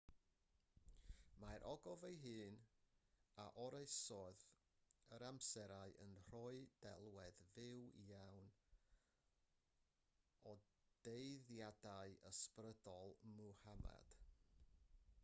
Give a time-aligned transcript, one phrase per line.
[1.41, 2.55] mae'r ogof ei hun
[3.41, 4.45] a oroesodd
[5.17, 8.49] yr amserau yn rhoi delwedd fyw iawn
[10.53, 10.55] o
[11.09, 14.17] dueddiadau ysbrydol muhammad